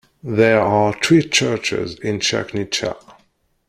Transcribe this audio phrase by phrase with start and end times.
[0.23, 2.95] There are three churches in Cerknica.